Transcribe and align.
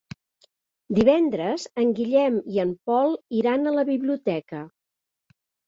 Divendres 0.99 1.65
en 1.83 1.91
Guillem 1.99 2.41
i 2.55 2.63
en 2.65 2.73
Pol 2.91 3.15
iran 3.43 3.67
a 3.67 3.77
la 3.79 3.87
biblioteca. 3.93 4.67